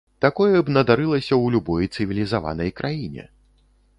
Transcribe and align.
Такое 0.23 0.55
б 0.67 0.71
надарылася 0.77 1.31
ў 1.35 1.51
любой 1.57 1.85
цывілізаванай 1.99 2.75
краіне. 2.79 3.29